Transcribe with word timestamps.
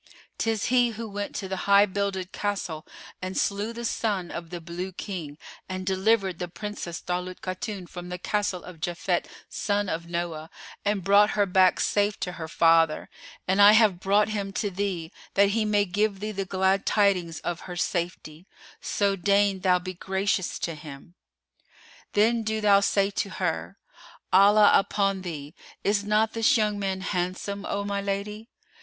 [FN#457] 0.01 0.17
'Tis 0.39 0.65
he 0.65 0.89
who 0.89 1.07
went 1.07 1.35
to 1.35 1.47
the 1.47 1.55
High 1.69 1.85
builded 1.85 2.31
Castle 2.31 2.87
and 3.21 3.37
slew 3.37 3.71
the 3.71 3.85
son 3.85 4.31
of 4.31 4.49
the 4.49 4.59
Blue 4.59 4.91
King 4.91 5.37
and 5.69 5.85
delivered 5.85 6.39
the 6.39 6.47
Princess 6.47 6.99
Daulat 7.03 7.41
Khatun 7.41 7.85
from 7.85 8.09
the 8.09 8.17
Castle 8.17 8.63
of 8.63 8.79
Japhet 8.79 9.27
son 9.47 9.89
of 9.89 10.07
Noah 10.09 10.49
and 10.83 11.03
brought 11.03 11.29
her 11.37 11.45
back 11.45 11.79
safe 11.79 12.19
to 12.21 12.31
her 12.31 12.47
father: 12.47 13.11
and 13.47 13.61
I 13.61 13.73
have 13.73 13.99
brought 13.99 14.29
him 14.29 14.51
to 14.53 14.71
thee, 14.71 15.11
that 15.35 15.49
he 15.49 15.65
may 15.65 15.85
give 15.85 16.19
thee 16.19 16.31
the 16.31 16.45
glad 16.45 16.87
tidings 16.87 17.39
of 17.41 17.59
her 17.69 17.75
safety: 17.75 18.47
so 18.81 19.15
deign 19.15 19.59
thou 19.59 19.77
be 19.77 19.93
gracious 19.93 20.57
to 20.61 20.73
him. 20.73 21.13
Then 22.13 22.41
do 22.41 22.59
thou 22.59 22.79
say 22.79 23.11
to 23.11 23.29
her:—Allah 23.29 24.71
upon 24.73 25.21
thee! 25.21 25.53
is 25.83 26.03
not 26.03 26.33
this 26.33 26.57
young 26.57 26.79
man 26.79 27.01
handsome, 27.01 27.67
O 27.67 27.83
my 27.85 28.01
lady? 28.01 28.49